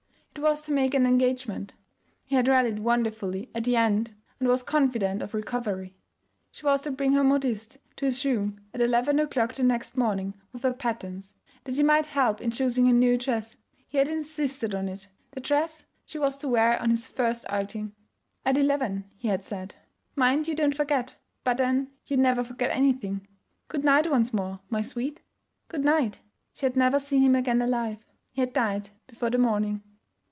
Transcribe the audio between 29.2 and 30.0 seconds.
the morning.